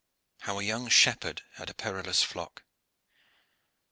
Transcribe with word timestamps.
HOW 0.39 0.57
A 0.57 0.63
YOUNG 0.63 0.87
SHEPHERD 0.89 1.43
HAD 1.57 1.69
A 1.69 1.73
PERILOUS 1.75 2.23
FLOCK. 2.23 2.63